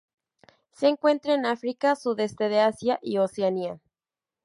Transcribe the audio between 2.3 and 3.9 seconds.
de Asia y Oceanía..